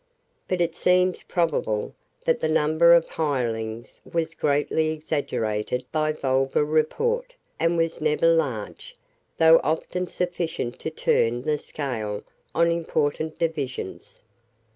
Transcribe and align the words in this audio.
But 0.47 0.61
it 0.61 0.73
seems 0.73 1.21
probable 1.21 1.93
that 2.25 2.39
the 2.39 2.49
number 2.49 2.95
of 2.95 3.07
hirelings 3.07 4.01
was 4.03 4.33
greatly 4.33 4.89
exaggerated 4.89 5.85
by 5.91 6.11
vulgar 6.11 6.65
report, 6.65 7.35
and 7.59 7.77
was 7.77 8.01
never 8.01 8.25
large, 8.25 8.97
though 9.37 9.59
often 9.63 10.07
sufficient 10.07 10.79
to 10.79 10.89
turn 10.89 11.43
the 11.43 11.59
scale 11.59 12.23
on 12.55 12.71
important 12.71 13.37
divisions. 13.37 14.23